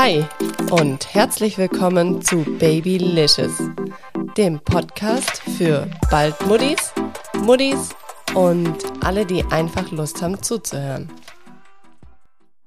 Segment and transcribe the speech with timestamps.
[0.00, 0.24] Hi
[0.70, 3.60] und herzlich willkommen zu Babylicious,
[4.36, 6.92] dem Podcast für bald Muddis,
[7.34, 7.88] Muddis
[8.32, 11.10] und alle, die einfach Lust haben zuzuhören.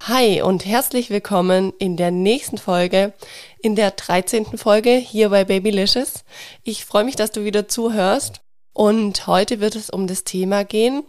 [0.02, 3.13] Hi und herzlich willkommen in der nächsten Folge,
[3.61, 4.57] in der 13.
[4.57, 6.25] Folge hier bei Babylicious.
[6.66, 8.41] Ich freue mich, dass du wieder zuhörst
[8.73, 11.04] und heute wird es um das Thema gehen,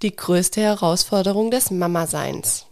[0.00, 2.64] die größte Herausforderung des Mama-Seins.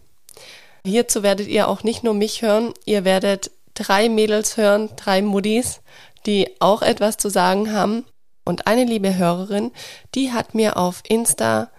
[0.85, 5.81] Hierzu werdet ihr auch nicht nur mich hören, ihr werdet drei Mädels hören, drei Muddis,
[6.25, 8.05] die auch etwas zu sagen haben.
[8.45, 9.71] Und eine liebe Hörerin,
[10.15, 11.69] die hat mir auf Insta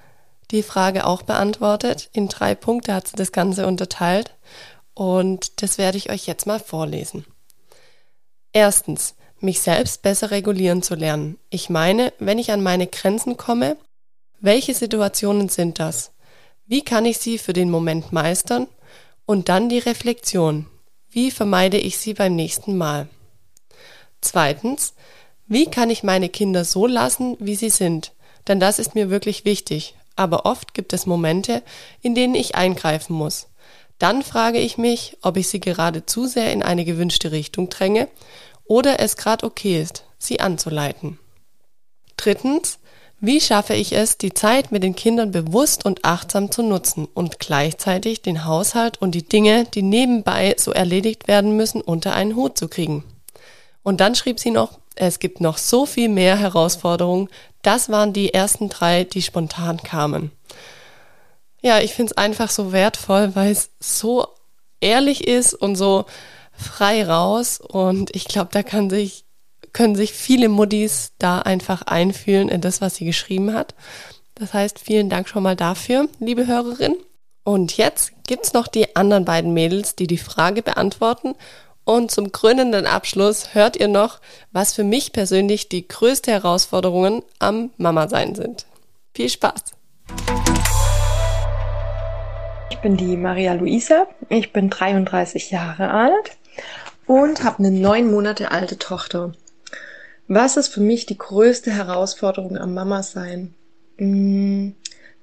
[0.50, 2.08] die Frage auch beantwortet.
[2.12, 4.34] In drei Punkte hat sie das Ganze unterteilt.
[4.94, 7.26] Und das werde ich euch jetzt mal vorlesen.
[8.52, 11.38] Erstens, mich selbst besser regulieren zu lernen.
[11.50, 13.76] Ich meine, wenn ich an meine Grenzen komme,
[14.40, 16.12] welche Situationen sind das?
[16.66, 18.68] Wie kann ich sie für den Moment meistern?
[19.26, 20.66] Und dann die Reflexion.
[21.08, 23.08] Wie vermeide ich sie beim nächsten Mal?
[24.20, 24.94] Zweitens,
[25.46, 28.12] wie kann ich meine Kinder so lassen, wie sie sind?
[28.48, 29.94] Denn das ist mir wirklich wichtig.
[30.16, 31.62] Aber oft gibt es Momente,
[32.00, 33.48] in denen ich eingreifen muss.
[33.98, 38.08] Dann frage ich mich, ob ich sie gerade zu sehr in eine gewünschte Richtung dränge
[38.64, 41.18] oder es gerade okay ist, sie anzuleiten.
[42.16, 42.78] Drittens,
[43.26, 47.38] wie schaffe ich es, die Zeit mit den Kindern bewusst und achtsam zu nutzen und
[47.38, 52.58] gleichzeitig den Haushalt und die Dinge, die nebenbei so erledigt werden müssen, unter einen Hut
[52.58, 53.04] zu kriegen?
[53.82, 57.28] Und dann schrieb sie noch, es gibt noch so viel mehr Herausforderungen.
[57.62, 60.30] Das waren die ersten drei, die spontan kamen.
[61.62, 64.26] Ja, ich finde es einfach so wertvoll, weil es so
[64.80, 66.04] ehrlich ist und so
[66.52, 67.60] frei raus.
[67.60, 69.23] Und ich glaube, da kann sich
[69.74, 73.74] können sich viele Muddis da einfach einfühlen in das, was sie geschrieben hat.
[74.34, 76.96] Das heißt, vielen Dank schon mal dafür, liebe Hörerin.
[77.42, 81.34] Und jetzt gibt's noch die anderen beiden Mädels, die die Frage beantworten.
[81.84, 84.20] Und zum krönenden Abschluss hört ihr noch,
[84.52, 88.64] was für mich persönlich die größte Herausforderungen am Mama sein sind.
[89.12, 89.60] Viel Spaß!
[92.70, 94.06] Ich bin die Maria Luisa.
[94.30, 96.38] Ich bin 33 Jahre alt
[97.06, 99.32] und habe eine neun Monate alte Tochter.
[100.28, 103.54] Was ist für mich die größte Herausforderung am Mama sein?
[103.98, 104.74] Hm,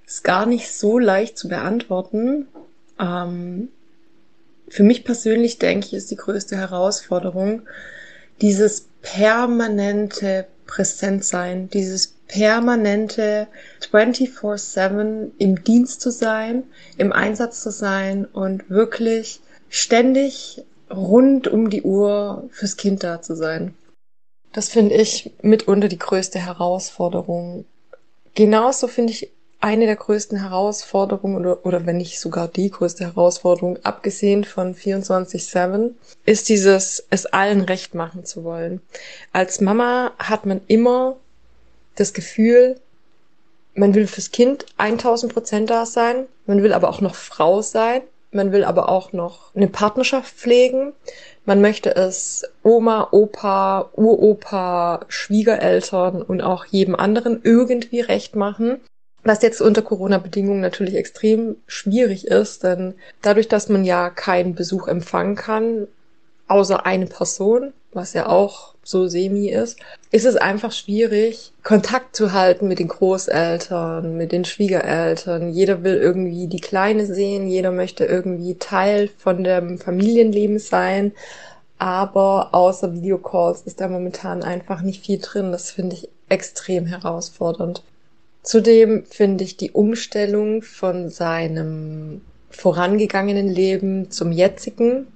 [0.06, 2.48] ist gar nicht so leicht zu beantworten.
[3.00, 3.70] Ähm,
[4.68, 7.64] für mich persönlich denke ich, ist die größte Herausforderung
[8.42, 13.48] dieses permanente Präsentsein, dieses permanente
[13.82, 16.64] 24/7 im Dienst zu sein,
[16.98, 23.36] im Einsatz zu sein und wirklich ständig rund um die Uhr fürs Kind da zu
[23.36, 23.74] sein.
[24.54, 27.66] Das finde ich mitunter die größte Herausforderung.
[28.36, 29.32] Genauso finde ich
[29.62, 35.92] eine der größten Herausforderungen oder, oder wenn nicht sogar die größte Herausforderung, abgesehen von 24-7,
[36.26, 38.82] ist dieses, es allen recht machen zu wollen.
[39.32, 41.18] Als Mama hat man immer
[41.96, 42.80] das Gefühl,
[43.76, 48.02] man will fürs Kind 1000 Prozent da sein, man will aber auch noch Frau sein,
[48.32, 50.94] man will aber auch noch eine Partnerschaft pflegen,
[51.46, 58.80] man möchte es Oma, Opa, Uropa, Schwiegereltern und auch jedem anderen irgendwie recht machen.
[59.24, 64.88] Was jetzt unter Corona-Bedingungen natürlich extrem schwierig ist, denn dadurch, dass man ja keinen Besuch
[64.88, 65.88] empfangen kann,
[66.48, 69.80] außer eine Person, was ja auch so semi ist,
[70.12, 75.52] ist es einfach schwierig, Kontakt zu halten mit den Großeltern, mit den Schwiegereltern.
[75.52, 81.12] Jeder will irgendwie die Kleine sehen, jeder möchte irgendwie Teil von dem Familienleben sein.
[81.78, 85.52] Aber außer Videocalls ist da momentan einfach nicht viel drin.
[85.52, 87.84] Das finde ich extrem herausfordernd.
[88.44, 95.08] Zudem finde ich die Umstellung von seinem vorangegangenen Leben zum jetzigen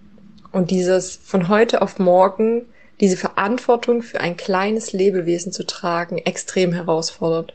[0.55, 2.65] und dieses von heute auf morgen
[3.01, 7.53] diese Verantwortung für ein kleines Lebewesen zu tragen, extrem herausfordert.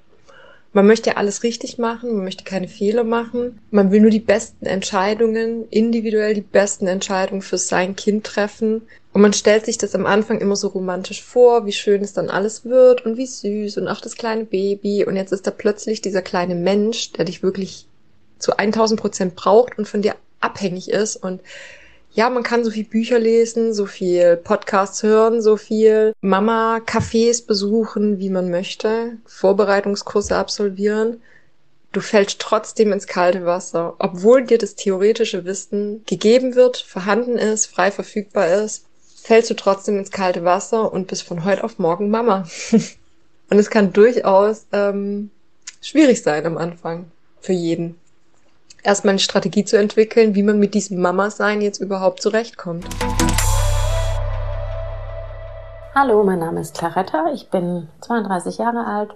[0.74, 4.20] Man möchte ja alles richtig machen, man möchte keine Fehler machen, man will nur die
[4.20, 8.82] besten Entscheidungen, individuell die besten Entscheidungen für sein Kind treffen.
[9.14, 12.28] Und man stellt sich das am Anfang immer so romantisch vor, wie schön es dann
[12.28, 15.06] alles wird und wie süß und auch das kleine Baby.
[15.06, 17.86] Und jetzt ist da plötzlich dieser kleine Mensch, der dich wirklich
[18.38, 21.40] zu 1000 Prozent braucht und von dir abhängig ist und
[22.12, 28.18] ja, man kann so viel Bücher lesen, so viel Podcasts hören, so viel Mama-Cafés besuchen,
[28.18, 31.22] wie man möchte, Vorbereitungskurse absolvieren.
[31.92, 37.66] Du fällst trotzdem ins kalte Wasser, obwohl dir das theoretische Wissen gegeben wird, vorhanden ist,
[37.66, 38.84] frei verfügbar ist,
[39.22, 42.44] fällst du trotzdem ins kalte Wasser und bist von heute auf morgen Mama.
[43.50, 45.30] und es kann durchaus ähm,
[45.80, 47.06] schwierig sein am Anfang
[47.40, 47.96] für jeden.
[48.82, 52.86] Erstmal eine Strategie zu entwickeln, wie man mit diesem Mama-Sein jetzt überhaupt zurechtkommt.
[55.94, 59.10] Hallo, mein Name ist Claretta, ich bin 32 Jahre alt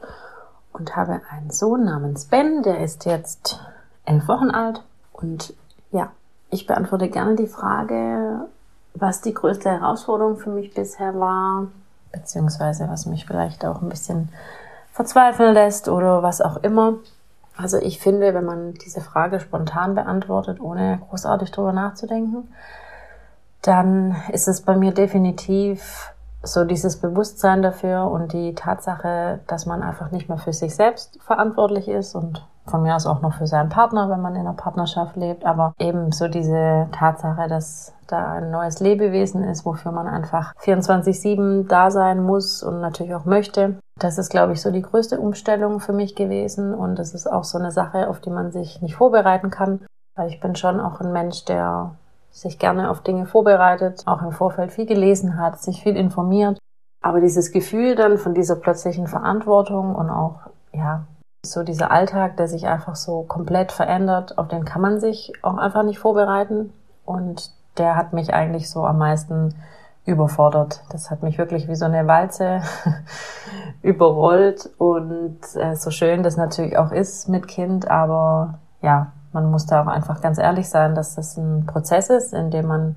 [0.72, 3.60] und habe einen Sohn namens Ben, der ist jetzt
[4.04, 4.82] elf Wochen alt.
[5.12, 5.54] Und
[5.92, 6.10] ja,
[6.50, 8.46] ich beantworte gerne die Frage,
[8.94, 11.68] was die größte Herausforderung für mich bisher war,
[12.12, 14.28] beziehungsweise was mich vielleicht auch ein bisschen
[14.92, 16.94] verzweifeln lässt oder was auch immer.
[17.56, 22.48] Also ich finde, wenn man diese Frage spontan beantwortet, ohne großartig drüber nachzudenken,
[23.62, 26.12] dann ist es bei mir definitiv
[26.42, 31.18] so dieses Bewusstsein dafür und die Tatsache, dass man einfach nicht mehr für sich selbst
[31.22, 34.54] verantwortlich ist und von mir aus auch noch für seinen Partner, wenn man in einer
[34.54, 40.06] Partnerschaft lebt, aber eben so diese Tatsache, dass da ein neues Lebewesen ist, wofür man
[40.06, 43.76] einfach 24-7 da sein muss und natürlich auch möchte.
[44.00, 47.44] Das ist, glaube ich, so die größte Umstellung für mich gewesen und das ist auch
[47.44, 49.80] so eine Sache, auf die man sich nicht vorbereiten kann,
[50.16, 51.94] weil ich bin schon auch ein Mensch, der
[52.32, 56.58] sich gerne auf Dinge vorbereitet, auch im Vorfeld viel gelesen hat, sich viel informiert.
[57.00, 60.40] Aber dieses Gefühl dann von dieser plötzlichen Verantwortung und auch,
[60.72, 61.04] ja,
[61.46, 65.58] so dieser Alltag, der sich einfach so komplett verändert, auf den kann man sich auch
[65.58, 66.72] einfach nicht vorbereiten.
[67.04, 69.54] Und der hat mich eigentlich so am meisten
[70.06, 70.82] überfordert.
[70.90, 72.60] Das hat mich wirklich wie so eine Walze
[73.82, 79.66] überrollt und äh, so schön das natürlich auch ist mit Kind, aber ja, man muss
[79.66, 82.96] da auch einfach ganz ehrlich sein, dass das ein Prozess ist, in dem man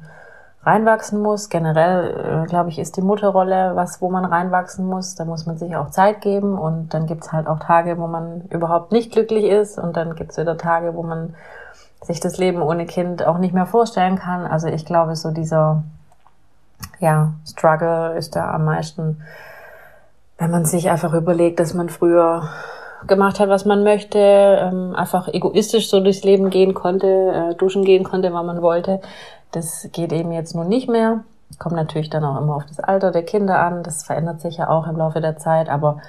[0.64, 1.50] reinwachsen muss.
[1.50, 5.16] Generell, äh, glaube ich, ist die Mutterrolle was, wo man reinwachsen muss.
[5.16, 8.42] Da muss man sich auch Zeit geben und dann gibt's halt auch Tage, wo man
[8.50, 11.36] überhaupt nicht glücklich ist und dann gibt's wieder Tage, wo man
[12.02, 14.46] sich das Leben ohne Kind auch nicht mehr vorstellen kann.
[14.46, 15.84] Also ich glaube, so dieser
[17.00, 19.22] ja, Struggle ist da am meisten,
[20.38, 22.50] wenn man sich einfach überlegt, dass man früher
[23.06, 27.08] gemacht hat, was man möchte, ähm, einfach egoistisch so durchs Leben gehen konnte,
[27.52, 29.02] äh, duschen gehen konnte, wann man wollte.
[29.52, 31.24] Das geht eben jetzt nun nicht mehr.
[31.60, 33.84] Kommt natürlich dann auch immer auf das Alter der Kinder an.
[33.84, 35.70] Das verändert sich ja auch im Laufe der Zeit.
[35.70, 36.02] Aber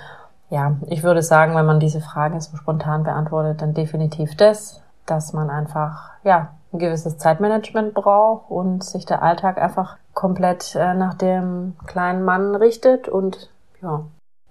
[0.51, 5.33] ja, ich würde sagen, wenn man diese Frage so spontan beantwortet, dann definitiv das, dass
[5.33, 11.15] man einfach, ja, ein gewisses Zeitmanagement braucht und sich der Alltag einfach komplett äh, nach
[11.15, 13.51] dem kleinen Mann richtet und
[13.81, 14.05] ja,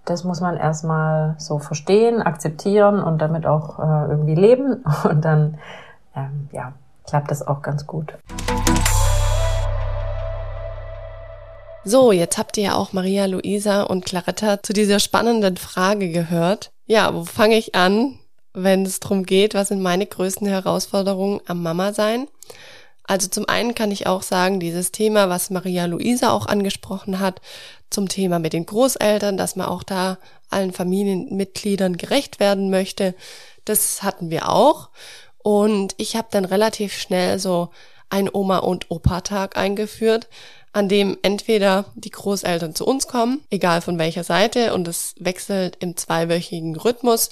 [0.06, 4.82] das muss man erstmal so verstehen, akzeptieren und damit auch äh, irgendwie leben.
[5.04, 5.58] Und dann,
[6.16, 6.72] ähm, ja,
[7.06, 8.14] klappt das auch ganz gut.
[11.84, 16.70] So, jetzt habt ihr ja auch Maria Luisa und Claretta zu dieser spannenden Frage gehört.
[16.86, 18.18] Ja, wo fange ich an,
[18.54, 22.26] wenn es darum geht, was sind meine größten Herausforderungen am Mama sein?
[23.08, 27.40] Also zum einen kann ich auch sagen, dieses Thema, was Maria Luisa auch angesprochen hat,
[27.88, 30.18] zum Thema mit den Großeltern, dass man auch da
[30.50, 33.14] allen Familienmitgliedern gerecht werden möchte,
[33.64, 34.90] das hatten wir auch.
[35.38, 37.70] Und ich habe dann relativ schnell so
[38.10, 40.28] ein Oma- und Opa-Tag eingeführt,
[40.72, 45.76] an dem entweder die Großeltern zu uns kommen, egal von welcher Seite, und es wechselt
[45.80, 47.30] im zweiwöchigen Rhythmus,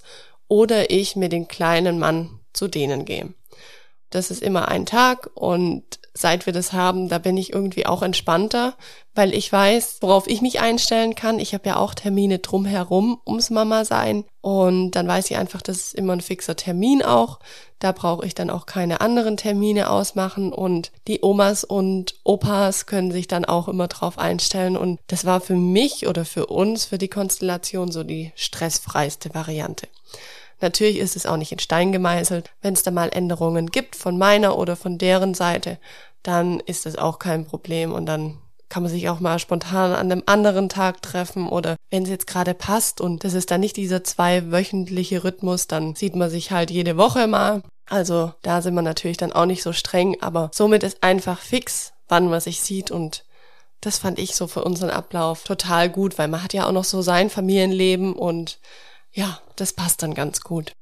[0.49, 3.35] oder ich mit dem kleinen Mann zu denen gehe.
[4.17, 5.85] Das ist immer ein Tag und
[6.15, 8.75] seit wir das haben, da bin ich irgendwie auch entspannter,
[9.15, 11.39] weil ich weiß, worauf ich mich einstellen kann.
[11.39, 15.77] Ich habe ja auch Termine drumherum ums Mama sein und dann weiß ich einfach, das
[15.77, 17.41] ist immer ein fixer Termin auch.
[17.79, 23.13] Da brauche ich dann auch keine anderen Termine ausmachen und die Omas und Opas können
[23.13, 26.97] sich dann auch immer drauf einstellen und das war für mich oder für uns, für
[26.97, 29.89] die Konstellation so die stressfreiste Variante.
[30.61, 32.51] Natürlich ist es auch nicht in Stein gemeißelt.
[32.63, 35.79] Wenn es da mal Änderungen gibt von meiner oder von deren Seite,
[36.23, 40.11] dann ist das auch kein Problem und dann kann man sich auch mal spontan an
[40.11, 43.77] einem anderen Tag treffen oder wenn es jetzt gerade passt und das ist dann nicht
[43.77, 47.63] dieser zweiwöchentliche Rhythmus, dann sieht man sich halt jede Woche mal.
[47.89, 51.93] Also da sind wir natürlich dann auch nicht so streng, aber somit ist einfach fix,
[52.09, 53.25] wann man sich sieht und
[53.81, 56.85] das fand ich so für unseren Ablauf total gut, weil man hat ja auch noch
[56.85, 58.59] so sein Familienleben und
[59.17, 60.73] ja, das passt dann ganz gut.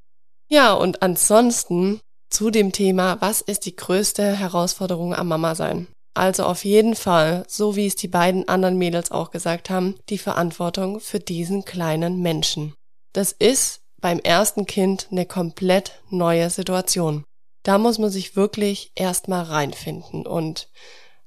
[0.49, 1.99] Ja, und ansonsten
[2.29, 5.87] zu dem Thema, was ist die größte Herausforderung am Mama sein?
[6.13, 10.17] Also auf jeden Fall, so wie es die beiden anderen Mädels auch gesagt haben, die
[10.17, 12.73] Verantwortung für diesen kleinen Menschen.
[13.13, 17.23] Das ist beim ersten Kind eine komplett neue Situation.
[17.63, 20.69] Da muss man sich wirklich erstmal reinfinden und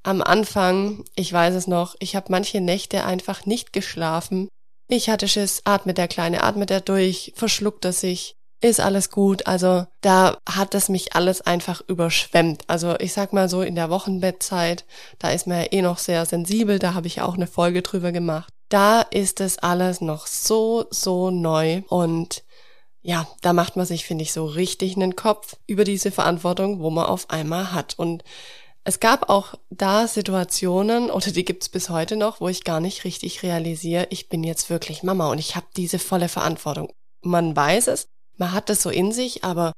[0.05, 4.49] am Anfang, ich weiß es noch, ich habe manche Nächte einfach nicht geschlafen,
[4.89, 9.47] ich hatte Schiss, atmet der Kleine, atmet er durch, verschluckt er sich, ist alles gut.
[9.47, 12.63] Also da hat es mich alles einfach überschwemmt.
[12.67, 14.85] Also ich sag mal so in der Wochenbettzeit,
[15.19, 18.13] da ist man ja eh noch sehr sensibel, da habe ich auch eine Folge drüber
[18.13, 18.53] gemacht.
[18.69, 22.43] Da ist es alles noch so, so neu und
[23.01, 26.91] ja, da macht man sich, finde ich, so richtig einen Kopf über diese Verantwortung, wo
[26.91, 27.95] man auf einmal hat.
[27.97, 28.25] Und
[28.89, 33.05] es gab auch da Situationen, oder die gibt's bis heute noch, wo ich gar nicht
[33.05, 36.91] richtig realisiere, ich bin jetzt wirklich Mama und ich habe diese volle Verantwortung.
[37.21, 39.75] Man weiß es, man hat es so in sich, aber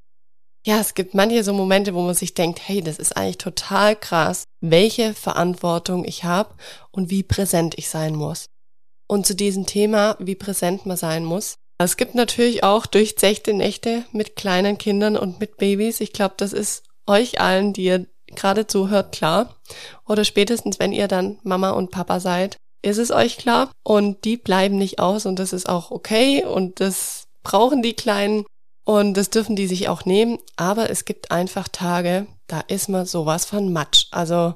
[0.64, 3.97] ja, es gibt manche so Momente, wo man sich denkt, hey, das ist eigentlich total
[3.97, 6.55] krass, welche Verantwortung ich habe
[6.93, 8.47] und wie präsent ich sein muss.
[9.09, 14.05] Und zu diesem Thema, wie präsent man sein muss, es gibt natürlich auch durchzechte Nächte
[14.12, 16.00] mit kleinen Kindern und mit Babys.
[16.00, 19.57] Ich glaube, das ist euch allen, die ihr gerade zuhört, klar.
[20.07, 23.71] Oder spätestens, wenn ihr dann Mama und Papa seid, ist es euch klar.
[23.83, 28.45] Und die bleiben nicht aus und das ist auch okay und das brauchen die Kleinen
[28.85, 30.39] und das dürfen die sich auch nehmen.
[30.57, 34.07] Aber es gibt einfach Tage, da ist man sowas von Matsch.
[34.11, 34.55] Also,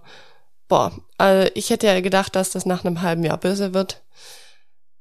[0.69, 4.03] boah, also ich hätte ja gedacht, dass das nach einem halben Jahr böse wird.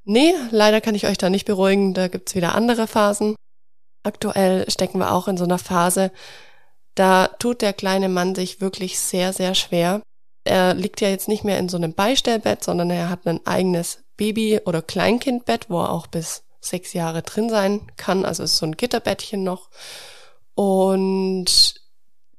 [0.06, 3.36] Nee, leider kann ich euch da nicht beruhigen, da gibt's wieder andere Phasen.
[4.04, 6.12] Aktuell stecken wir auch in so einer Phase,
[6.96, 10.02] da tut der kleine Mann sich wirklich sehr, sehr schwer.
[10.44, 14.04] Er liegt ja jetzt nicht mehr in so einem Beistellbett, sondern er hat ein eigenes
[14.18, 18.26] Baby- oder Kleinkindbett, wo er auch bis sechs Jahre drin sein kann.
[18.26, 19.70] Also ist so ein Gitterbettchen noch.
[20.56, 21.76] Und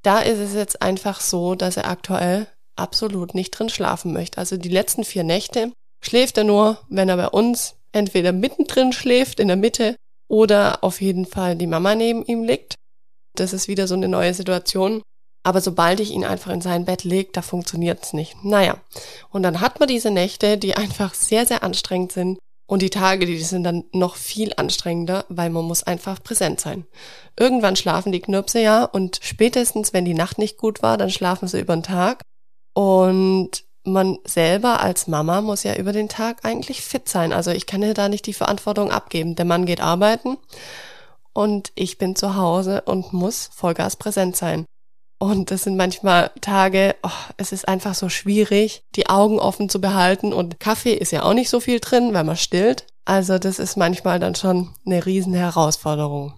[0.03, 2.47] da ist es jetzt einfach so, dass er aktuell
[2.77, 4.39] absolut nicht drin schlafen möchte.
[4.39, 9.41] Also die letzten vier Nächte schläft er nur, wenn er bei uns entweder mittendrin schläft,
[9.41, 9.97] in der Mitte,
[10.29, 12.75] oder auf jeden Fall die Mama neben ihm liegt.
[13.37, 15.03] Das ist wieder so eine neue Situation.
[15.47, 18.43] Aber sobald ich ihn einfach in sein Bett lege, da funktioniert's nicht.
[18.43, 18.79] Naja,
[19.31, 22.39] und dann hat man diese Nächte, die einfach sehr, sehr anstrengend sind.
[22.67, 26.87] Und die Tage, die sind dann noch viel anstrengender, weil man muss einfach präsent sein.
[27.39, 31.47] Irgendwann schlafen die Knirpse ja und spätestens, wenn die Nacht nicht gut war, dann schlafen
[31.47, 32.23] sie über den Tag.
[32.73, 37.35] Und man selber als Mama muss ja über den Tag eigentlich fit sein.
[37.35, 39.37] Also ich kann ja da nicht die Verantwortung abgeben.
[39.37, 40.39] Der Mann geht arbeiten
[41.35, 44.65] und ich bin zu Hause und muss Vollgas präsent sein.
[45.19, 49.81] Und das sind manchmal Tage, oh, es ist einfach so schwierig, die Augen offen zu
[49.81, 50.33] behalten.
[50.33, 52.87] Und Kaffee ist ja auch nicht so viel drin, weil man stillt.
[53.05, 56.35] Also das ist manchmal dann schon eine riesen Herausforderung.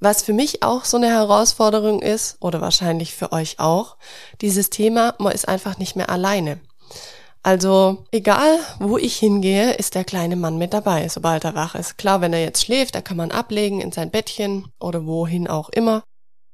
[0.00, 3.96] Was für mich auch so eine Herausforderung ist, oder wahrscheinlich für euch auch,
[4.40, 6.60] dieses Thema, man ist einfach nicht mehr alleine.
[7.42, 11.96] Also egal, wo ich hingehe, ist der kleine Mann mit dabei, sobald er wach ist.
[11.96, 15.68] Klar, wenn er jetzt schläft, da kann man ablegen in sein Bettchen oder wohin auch
[15.68, 16.02] immer.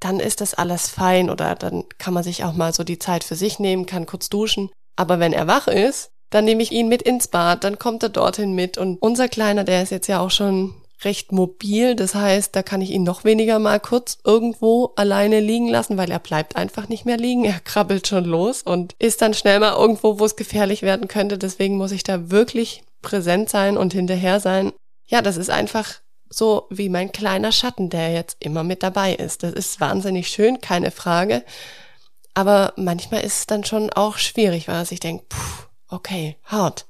[0.01, 3.25] Dann ist das alles fein oder dann kann man sich auch mal so die Zeit
[3.25, 4.71] für sich nehmen, kann kurz duschen.
[4.97, 8.09] Aber wenn er wach ist, dann nehme ich ihn mit ins Bad, dann kommt er
[8.09, 11.95] dorthin mit und unser Kleiner, der ist jetzt ja auch schon recht mobil.
[11.95, 16.11] Das heißt, da kann ich ihn noch weniger mal kurz irgendwo alleine liegen lassen, weil
[16.11, 17.45] er bleibt einfach nicht mehr liegen.
[17.55, 21.39] Er krabbelt schon los und ist dann schnell mal irgendwo, wo es gefährlich werden könnte.
[21.39, 24.73] Deswegen muss ich da wirklich präsent sein und hinterher sein.
[25.07, 29.43] Ja, das ist einfach so wie mein kleiner Schatten, der jetzt immer mit dabei ist.
[29.43, 31.45] Das ist wahnsinnig schön, keine Frage.
[32.35, 35.25] Aber manchmal ist es dann schon auch schwierig, weil ich denke,
[35.89, 36.87] okay, hart.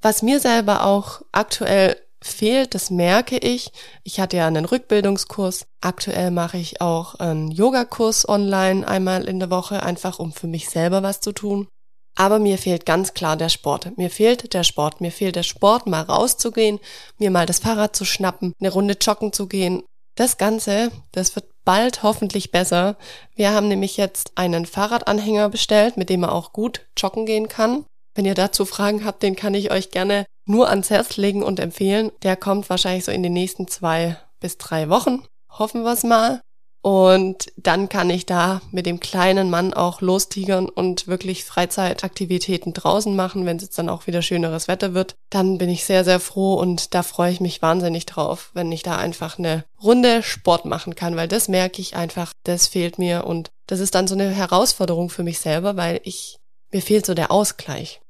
[0.00, 3.72] Was mir selber auch aktuell fehlt, das merke ich.
[4.04, 5.66] Ich hatte ja einen Rückbildungskurs.
[5.80, 10.68] Aktuell mache ich auch einen Yogakurs online einmal in der Woche, einfach um für mich
[10.68, 11.68] selber was zu tun.
[12.16, 13.96] Aber mir fehlt ganz klar der Sport.
[13.96, 15.00] Mir fehlt der Sport.
[15.00, 16.80] Mir fehlt der Sport, mal rauszugehen,
[17.18, 19.82] mir mal das Fahrrad zu schnappen, eine Runde joggen zu gehen.
[20.16, 22.96] Das Ganze, das wird bald hoffentlich besser.
[23.36, 27.86] Wir haben nämlich jetzt einen Fahrradanhänger bestellt, mit dem man auch gut joggen gehen kann.
[28.14, 31.60] Wenn ihr dazu Fragen habt, den kann ich euch gerne nur ans Herz legen und
[31.60, 32.10] empfehlen.
[32.22, 35.22] Der kommt wahrscheinlich so in den nächsten zwei bis drei Wochen.
[35.48, 36.40] Hoffen wir es mal.
[36.82, 43.14] Und dann kann ich da mit dem kleinen Mann auch lostigern und wirklich Freizeitaktivitäten draußen
[43.14, 45.14] machen, wenn es jetzt dann auch wieder schöneres Wetter wird.
[45.28, 48.82] Dann bin ich sehr, sehr froh und da freue ich mich wahnsinnig drauf, wenn ich
[48.82, 53.26] da einfach eine Runde Sport machen kann, weil das merke ich einfach, das fehlt mir
[53.26, 56.38] und das ist dann so eine Herausforderung für mich selber, weil ich,
[56.72, 58.00] mir fehlt so der Ausgleich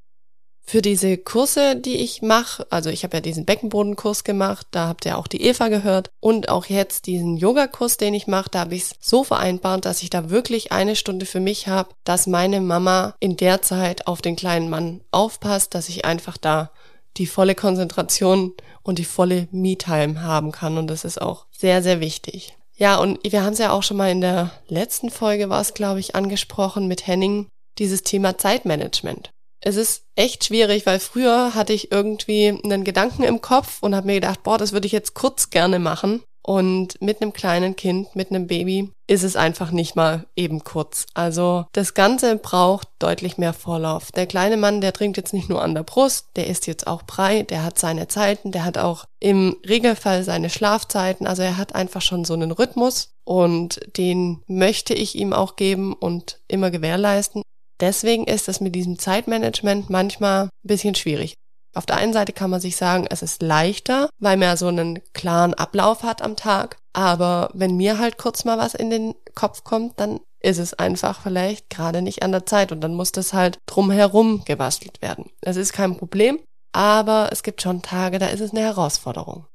[0.62, 5.04] für diese Kurse, die ich mache, also ich habe ja diesen Beckenbodenkurs gemacht, da habt
[5.04, 8.76] ihr auch die Eva gehört und auch jetzt diesen Yogakurs, den ich mache, da habe
[8.76, 12.60] ich es so vereinbart, dass ich da wirklich eine Stunde für mich habe, dass meine
[12.60, 16.70] Mama in der Zeit auf den kleinen Mann aufpasst, dass ich einfach da
[17.16, 21.98] die volle Konzentration und die volle Me-Time haben kann und das ist auch sehr, sehr
[21.98, 22.56] wichtig.
[22.76, 25.74] Ja, und wir haben es ja auch schon mal in der letzten Folge war es,
[25.74, 27.48] glaube ich, angesprochen mit Henning,
[27.78, 33.40] dieses Thema Zeitmanagement es ist echt schwierig, weil früher hatte ich irgendwie einen Gedanken im
[33.40, 36.22] Kopf und habe mir gedacht, boah, das würde ich jetzt kurz gerne machen.
[36.42, 41.04] Und mit einem kleinen Kind, mit einem Baby, ist es einfach nicht mal eben kurz.
[41.12, 44.10] Also das Ganze braucht deutlich mehr Vorlauf.
[44.12, 47.02] Der kleine Mann, der trinkt jetzt nicht nur an der Brust, der isst jetzt auch
[47.02, 51.26] Brei, der hat seine Zeiten, der hat auch im Regelfall seine Schlafzeiten.
[51.26, 55.92] Also er hat einfach schon so einen Rhythmus und den möchte ich ihm auch geben
[55.92, 57.42] und immer gewährleisten.
[57.80, 61.34] Deswegen ist es mit diesem Zeitmanagement manchmal ein bisschen schwierig.
[61.74, 64.66] Auf der einen Seite kann man sich sagen, es ist leichter, weil man ja so
[64.66, 66.76] einen klaren Ablauf hat am Tag.
[66.92, 71.20] Aber wenn mir halt kurz mal was in den Kopf kommt, dann ist es einfach
[71.22, 75.30] vielleicht gerade nicht an der Zeit und dann muss das halt drumherum gebastelt werden.
[75.42, 76.40] Es ist kein Problem,
[76.72, 79.46] aber es gibt schon Tage, da ist es eine Herausforderung.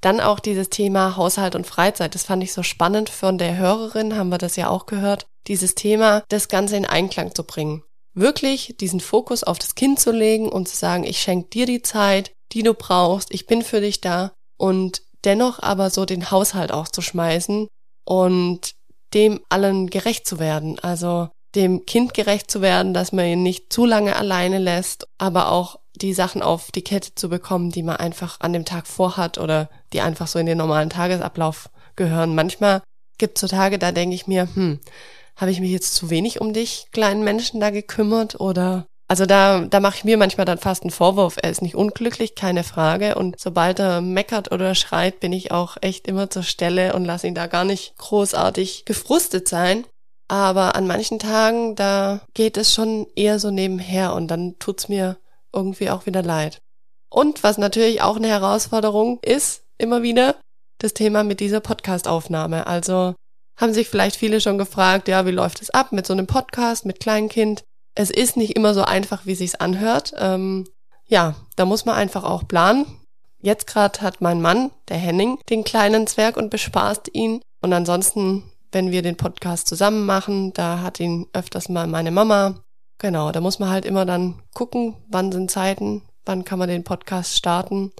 [0.00, 2.14] Dann auch dieses Thema Haushalt und Freizeit.
[2.14, 3.10] Das fand ich so spannend.
[3.10, 5.26] Von der Hörerin haben wir das ja auch gehört.
[5.46, 7.82] Dieses Thema, das Ganze in Einklang zu bringen
[8.14, 11.82] wirklich diesen Fokus auf das Kind zu legen und zu sagen, ich schenke dir die
[11.82, 16.72] Zeit, die du brauchst, ich bin für dich da und dennoch aber so den Haushalt
[16.72, 17.68] auch zu schmeißen
[18.04, 18.74] und
[19.14, 20.78] dem allen gerecht zu werden.
[20.80, 25.50] Also dem Kind gerecht zu werden, dass man ihn nicht zu lange alleine lässt, aber
[25.50, 29.38] auch die Sachen auf die Kette zu bekommen, die man einfach an dem Tag vorhat
[29.38, 32.34] oder die einfach so in den normalen Tagesablauf gehören.
[32.34, 32.82] Manchmal
[33.18, 34.80] gibt es so Tage, da denke ich mir, hm,
[35.40, 39.62] habe ich mich jetzt zu wenig um dich kleinen Menschen da gekümmert oder also da,
[39.62, 41.36] da mache ich mir manchmal dann fast einen Vorwurf.
[41.42, 43.16] Er ist nicht unglücklich, keine Frage.
[43.16, 47.26] Und sobald er meckert oder schreit, bin ich auch echt immer zur Stelle und lasse
[47.26, 49.84] ihn da gar nicht großartig gefrustet sein.
[50.28, 55.16] Aber an manchen Tagen, da geht es schon eher so nebenher und dann tut's mir
[55.52, 56.60] irgendwie auch wieder leid.
[57.08, 60.36] Und was natürlich auch eine Herausforderung ist, immer wieder,
[60.78, 62.68] das Thema mit dieser Podcastaufnahme.
[62.68, 63.16] Also
[63.60, 66.86] haben sich vielleicht viele schon gefragt, ja, wie läuft es ab mit so einem Podcast,
[66.86, 67.62] mit Kleinkind?
[67.94, 70.14] Es ist nicht immer so einfach, wie sich's anhört.
[70.18, 70.66] Ähm,
[71.06, 72.86] ja, da muss man einfach auch planen.
[73.42, 77.42] Jetzt gerade hat mein Mann, der Henning, den kleinen Zwerg und bespaßt ihn.
[77.60, 82.60] Und ansonsten, wenn wir den Podcast zusammen machen, da hat ihn öfters mal meine Mama.
[82.98, 86.84] Genau, da muss man halt immer dann gucken, wann sind Zeiten, wann kann man den
[86.84, 87.92] Podcast starten.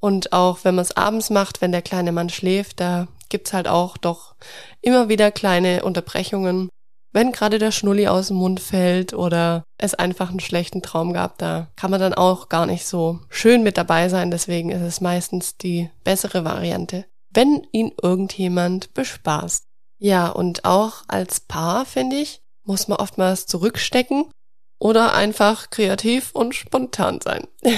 [0.00, 3.68] Und auch wenn man es abends macht, wenn der kleine Mann schläft, da gibt's halt
[3.68, 4.34] auch doch
[4.80, 6.68] immer wieder kleine Unterbrechungen.
[7.12, 11.38] Wenn gerade der Schnulli aus dem Mund fällt oder es einfach einen schlechten Traum gab,
[11.38, 14.30] da kann man dann auch gar nicht so schön mit dabei sein.
[14.30, 19.64] Deswegen ist es meistens die bessere Variante, wenn ihn irgendjemand bespaßt.
[19.98, 24.30] Ja, und auch als Paar, finde ich, muss man oftmals zurückstecken
[24.78, 27.48] oder einfach kreativ und spontan sein.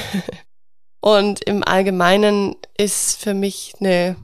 [1.00, 4.16] und im Allgemeinen ist für mich eine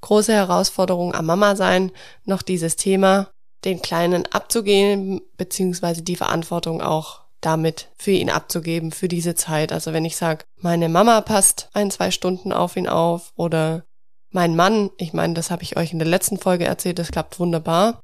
[0.00, 1.92] große Herausforderung am Mama sein,
[2.24, 3.30] noch dieses Thema,
[3.64, 9.72] den Kleinen abzugeben, beziehungsweise die Verantwortung auch damit für ihn abzugeben, für diese Zeit.
[9.72, 13.84] Also wenn ich sage, meine Mama passt ein, zwei Stunden auf ihn auf oder
[14.30, 17.38] mein Mann, ich meine, das habe ich euch in der letzten Folge erzählt, das klappt
[17.38, 18.00] wunderbar.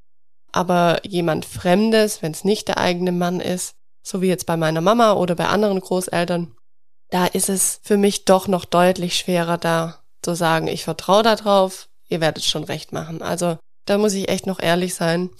[0.52, 4.80] Aber jemand Fremdes, wenn es nicht der eigene Mann ist, so wie jetzt bei meiner
[4.80, 6.54] Mama oder bei anderen Großeltern,
[7.10, 11.88] da ist es für mich doch noch deutlich schwerer, da zu sagen, ich vertraue darauf,
[12.08, 13.22] ihr werdet schon recht machen.
[13.22, 15.30] Also da muss ich echt noch ehrlich sein.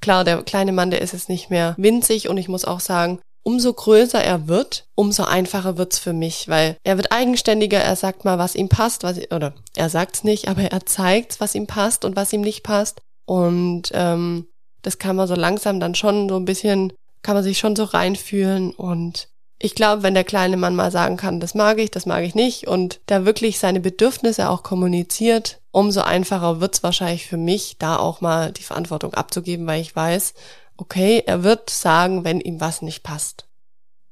[0.00, 3.20] Klar, der kleine Mann, der ist jetzt nicht mehr winzig und ich muss auch sagen,
[3.42, 8.24] umso größer er wird, umso einfacher wird's für mich, weil er wird eigenständiger, er sagt
[8.24, 12.04] mal, was ihm passt, was oder er sagt's nicht, aber er zeigt, was ihm passt
[12.04, 13.00] und was ihm nicht passt.
[13.24, 14.48] Und ähm,
[14.82, 17.84] das kann man so langsam dann schon so ein bisschen, kann man sich schon so
[17.84, 22.06] reinfühlen und ich glaube, wenn der kleine Mann mal sagen kann, das mag ich, das
[22.06, 27.26] mag ich nicht und da wirklich seine Bedürfnisse auch kommuniziert, umso einfacher wird es wahrscheinlich
[27.26, 30.34] für mich, da auch mal die Verantwortung abzugeben, weil ich weiß,
[30.76, 33.46] okay, er wird sagen, wenn ihm was nicht passt.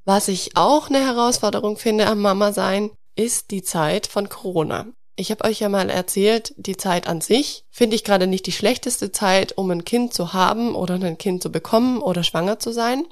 [0.04, 4.86] Was ich auch eine Herausforderung finde am Mama sein, ist die Zeit von Corona.
[5.16, 8.52] Ich habe euch ja mal erzählt, die Zeit an sich finde ich gerade nicht die
[8.52, 12.72] schlechteste Zeit, um ein Kind zu haben oder ein Kind zu bekommen oder schwanger zu
[12.72, 13.04] sein.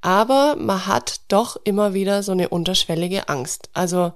[0.00, 3.68] Aber man hat doch immer wieder so eine unterschwellige Angst.
[3.72, 4.12] Also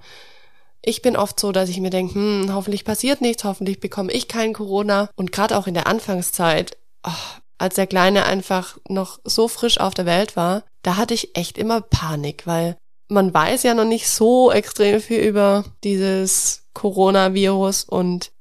[0.81, 4.29] ich bin oft so, dass ich mir denke, hm, hoffentlich passiert nichts, hoffentlich bekomme ich
[4.29, 5.11] kein Corona.
[5.14, 7.11] Und gerade auch in der Anfangszeit, oh,
[7.59, 11.59] als der Kleine einfach noch so frisch auf der Welt war, da hatte ich echt
[11.59, 12.77] immer Panik, weil
[13.09, 18.33] man weiß ja noch nicht so extrem viel über dieses Coronavirus und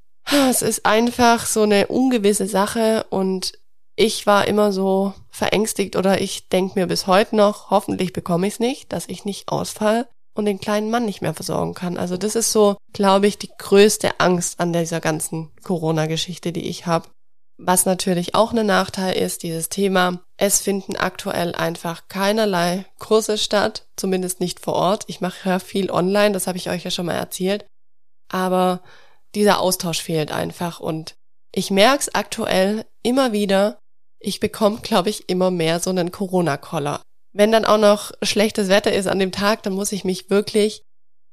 [0.49, 3.53] es ist einfach so eine ungewisse Sache und
[3.95, 8.53] ich war immer so verängstigt oder ich denke mir bis heute noch, hoffentlich bekomme ich
[8.53, 11.97] es nicht, dass ich nicht ausfall und den kleinen Mann nicht mehr versorgen kann.
[11.97, 16.85] Also das ist so, glaube ich, die größte Angst an dieser ganzen Corona-Geschichte, die ich
[16.85, 17.09] habe.
[17.57, 23.85] Was natürlich auch ein Nachteil ist, dieses Thema, es finden aktuell einfach keinerlei Kurse statt,
[23.97, 25.03] zumindest nicht vor Ort.
[25.07, 27.67] Ich mache ja viel online, das habe ich euch ja schon mal erzählt.
[28.31, 28.81] Aber
[29.35, 31.15] dieser Austausch fehlt einfach und
[31.53, 33.77] ich merke es aktuell immer wieder,
[34.21, 37.01] ich bekomme, glaube ich, immer mehr so einen Corona-Koller.
[37.33, 40.83] Wenn dann auch noch schlechtes Wetter ist an dem Tag, dann muss ich mich wirklich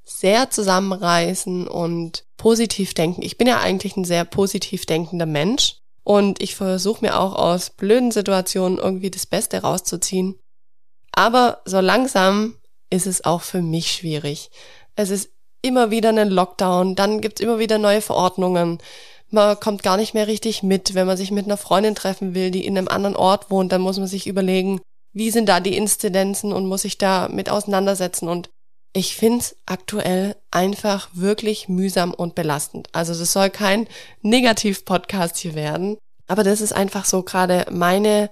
[0.05, 3.23] sehr zusammenreißen und positiv denken.
[3.23, 7.71] Ich bin ja eigentlich ein sehr positiv denkender Mensch und ich versuche mir auch aus
[7.71, 10.39] blöden Situationen irgendwie das Beste rauszuziehen.
[11.13, 12.55] Aber so langsam
[12.91, 14.51] ist es auch für mich schwierig.
[14.97, 18.79] Es ist immer wieder ein Lockdown, dann gibt's immer wieder neue Verordnungen.
[19.31, 22.51] Man kommt gar nicht mehr richtig mit, wenn man sich mit einer Freundin treffen will,
[22.51, 24.81] die in einem anderen Ort wohnt, dann muss man sich überlegen,
[25.13, 28.29] wie sind da die Inzidenzen und muss sich da mit auseinandersetzen.
[28.29, 28.51] Und
[28.95, 32.89] ich find's aktuell einfach wirklich mühsam und belastend.
[32.93, 33.87] Also das soll kein
[34.23, 38.31] Negativ-Podcast hier werden, aber das ist einfach so gerade meine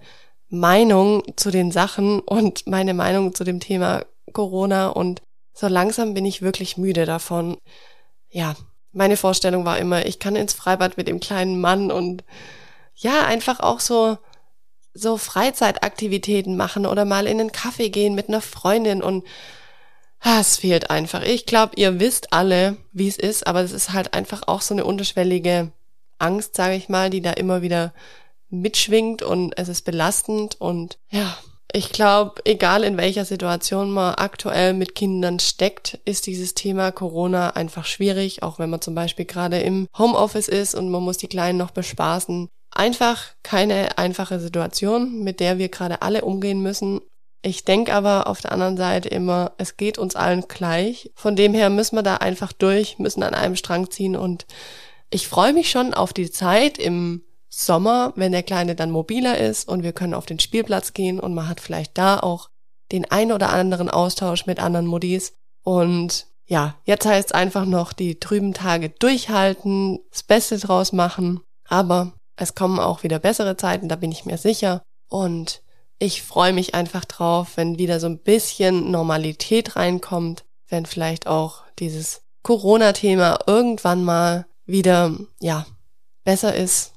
[0.48, 6.24] Meinung zu den Sachen und meine Meinung zu dem Thema Corona und so langsam bin
[6.24, 7.56] ich wirklich müde davon.
[8.30, 8.54] Ja,
[8.96, 12.24] meine Vorstellung war immer, ich kann ins Freibad mit dem kleinen Mann und
[12.94, 14.18] ja, einfach auch so
[14.94, 19.26] so Freizeitaktivitäten machen oder mal in einen Kaffee gehen mit einer Freundin und
[20.20, 21.22] ah, es fehlt einfach.
[21.22, 24.72] Ich glaube, ihr wisst alle, wie es ist, aber es ist halt einfach auch so
[24.72, 25.70] eine unterschwellige
[26.18, 27.92] Angst, sage ich mal, die da immer wieder
[28.48, 31.36] mitschwingt und es ist belastend und ja,
[31.72, 37.50] ich glaube, egal in welcher Situation man aktuell mit Kindern steckt, ist dieses Thema Corona
[37.50, 41.28] einfach schwierig, auch wenn man zum Beispiel gerade im Homeoffice ist und man muss die
[41.28, 42.48] Kleinen noch bespaßen.
[42.70, 47.00] Einfach keine einfache Situation, mit der wir gerade alle umgehen müssen.
[47.42, 51.10] Ich denke aber auf der anderen Seite immer, es geht uns allen gleich.
[51.14, 54.46] Von dem her müssen wir da einfach durch, müssen an einem Strang ziehen und
[55.10, 57.22] ich freue mich schon auf die Zeit im
[57.58, 61.32] Sommer, wenn der Kleine dann mobiler ist und wir können auf den Spielplatz gehen und
[61.32, 62.50] man hat vielleicht da auch
[62.92, 65.32] den ein oder anderen Austausch mit anderen Modis.
[65.62, 71.40] Und ja, jetzt heißt es einfach noch die trüben Tage durchhalten, das Beste draus machen.
[71.66, 74.82] Aber es kommen auch wieder bessere Zeiten, da bin ich mir sicher.
[75.08, 75.62] Und
[75.98, 81.62] ich freue mich einfach drauf, wenn wieder so ein bisschen Normalität reinkommt, wenn vielleicht auch
[81.78, 85.64] dieses Corona-Thema irgendwann mal wieder, ja,
[86.22, 86.92] besser ist.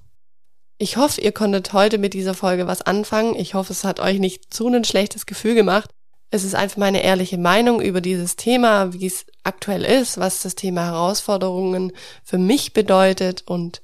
[0.82, 3.36] Ich hoffe, ihr konntet heute mit dieser Folge was anfangen.
[3.36, 5.90] Ich hoffe, es hat euch nicht zu ein schlechtes Gefühl gemacht.
[6.32, 10.56] Es ist einfach meine ehrliche Meinung über dieses Thema, wie es aktuell ist, was das
[10.56, 11.92] Thema Herausforderungen
[12.24, 13.82] für mich bedeutet und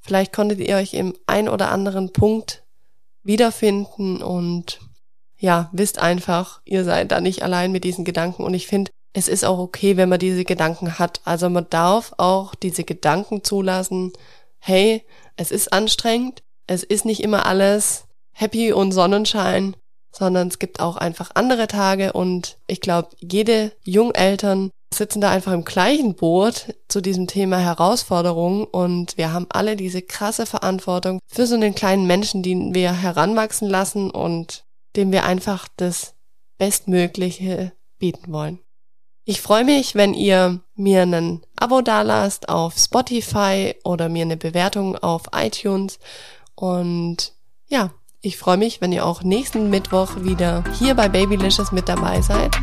[0.00, 2.62] vielleicht konntet ihr euch im ein oder anderen Punkt
[3.24, 4.78] wiederfinden und
[5.36, 9.26] ja, wisst einfach, ihr seid da nicht allein mit diesen Gedanken und ich finde, es
[9.26, 11.22] ist auch okay, wenn man diese Gedanken hat.
[11.24, 14.12] Also man darf auch diese Gedanken zulassen,
[14.60, 15.04] hey,
[15.40, 19.74] es ist anstrengend, es ist nicht immer alles happy und Sonnenschein,
[20.12, 25.52] sondern es gibt auch einfach andere Tage und ich glaube, jede Jungeltern sitzen da einfach
[25.52, 31.46] im gleichen Boot zu diesem Thema Herausforderungen und wir haben alle diese krasse Verantwortung für
[31.46, 34.64] so einen kleinen Menschen, den wir heranwachsen lassen und
[34.96, 36.16] dem wir einfach das
[36.58, 38.58] Bestmögliche bieten wollen.
[39.30, 44.96] Ich freue mich, wenn ihr mir ein Abo dalasst auf Spotify oder mir eine Bewertung
[44.96, 46.00] auf iTunes.
[46.56, 47.32] Und
[47.68, 47.90] ja,
[48.22, 52.56] ich freue mich, wenn ihr auch nächsten Mittwoch wieder hier bei Babylicious mit dabei seid.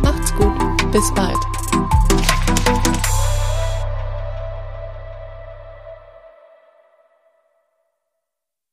[0.00, 0.54] Macht's gut.
[0.92, 1.55] Bis bald.